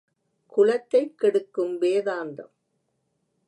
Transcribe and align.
குலத்தைக் 0.53 1.19
கெடுக்கும் 1.19 1.81
வேதாந்தம்! 1.81 2.53